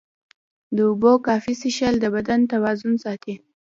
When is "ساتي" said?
3.03-3.33